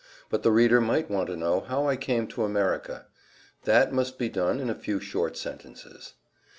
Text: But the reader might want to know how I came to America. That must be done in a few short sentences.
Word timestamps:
But 0.31 0.41
the 0.41 0.51
reader 0.51 0.81
might 0.81 1.11
want 1.11 1.27
to 1.27 1.35
know 1.35 1.59
how 1.59 1.87
I 1.87 1.95
came 1.95 2.25
to 2.29 2.43
America. 2.43 3.05
That 3.65 3.93
must 3.93 4.17
be 4.17 4.29
done 4.29 4.59
in 4.59 4.67
a 4.67 4.73
few 4.73 4.99
short 4.99 5.37
sentences. 5.37 6.13